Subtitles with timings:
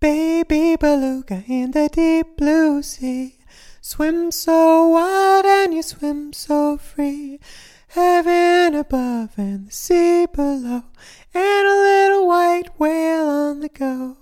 [0.00, 3.40] Baby beluga in the deep blue sea.
[3.80, 7.40] Swim so wild and you swim so free.
[7.88, 10.84] Heaven above and the sea below,
[11.34, 14.18] and a little white whale on the go.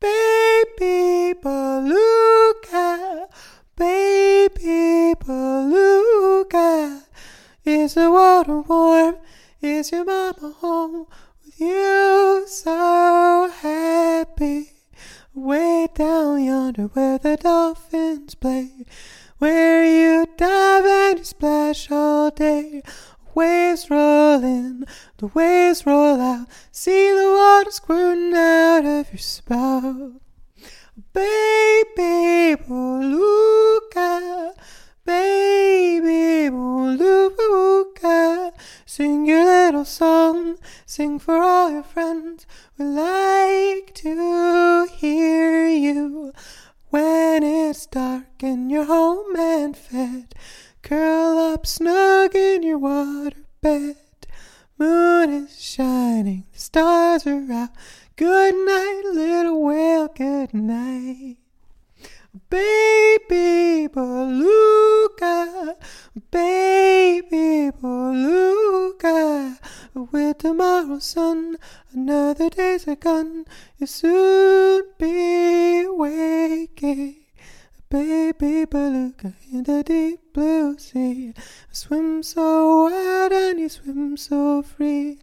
[0.00, 3.28] Baby beluga,
[3.76, 7.04] baby beluga,
[7.64, 9.16] is the water warm?
[9.62, 11.06] Is your mama home
[11.44, 13.13] with you so
[16.64, 18.70] yonder where the dolphins play,
[19.36, 22.82] where you dive and you splash all day.
[23.34, 24.86] Waves roll in,
[25.18, 26.48] the waves roll out.
[26.72, 30.12] See the water squirting out of your spout.
[31.12, 34.54] Baby beluga,
[35.04, 38.54] baby beluga,
[38.86, 40.56] sing your little song,
[40.86, 42.46] sing for all your friends.
[42.78, 43.83] We like
[47.70, 50.34] it's dark and you're home and fed.
[50.82, 53.96] Curl up snug in your water bed.
[54.78, 57.70] Moon is shining, the stars are out.
[58.16, 61.38] Good night, little whale, good night.
[62.50, 65.76] Baby beluga,
[66.30, 69.58] baby beluga.
[69.94, 71.56] With tomorrow's sun,
[71.92, 73.46] another day's a gun.
[73.78, 77.23] You'll soon be waking.
[77.94, 81.32] Baby beluga in the deep blue sea.
[81.36, 85.20] I Swim so wild and you swim so free.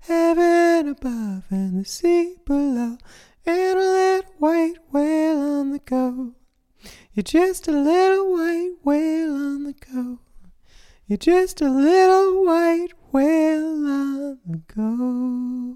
[0.00, 2.96] Heaven above and the sea below.
[3.44, 6.32] And a little white whale on the go.
[7.12, 10.20] You're just a little white whale on the go.
[11.06, 15.73] You're just a little white whale on the go.